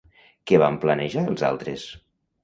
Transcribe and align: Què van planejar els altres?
Què 0.51 0.59
van 0.61 0.79
planejar 0.85 1.23
els 1.33 1.43
altres? 1.49 1.83